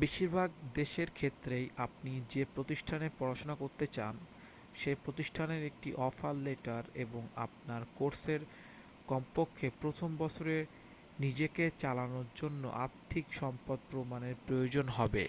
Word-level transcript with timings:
বেশিরভাগ 0.00 0.48
দেশের 0.74 1.08
ক্ষেত্রেই 1.10 1.66
আপনি 1.76 2.12
যে 2.30 2.42
প্রতিষ্ঠানে 2.54 3.06
পড়াশোনা 3.18 3.54
করতে 3.54 3.86
চান 3.86 4.14
সে 4.74 4.90
প্রতিষ্ঠানের 5.04 5.62
একটি 5.64 5.88
অফার 6.00 6.34
লেটার 6.38 6.84
এবং 6.96 7.22
আপনার 7.36 7.82
কোর্সের 7.96 8.42
কমপক্ষে 9.06 9.66
প্রথম 9.80 10.10
বছরে 10.18 10.56
নিজেকে 11.20 11.64
চালানোর 11.78 12.28
জন্য 12.36 12.62
আর্থিক 12.84 13.26
সম্পদ 13.32 13.78
প্রমাণের 13.90 14.36
প্রয়োজন 14.46 14.86
হবে 14.88 15.24